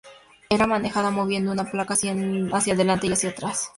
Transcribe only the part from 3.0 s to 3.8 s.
y hacia atrás.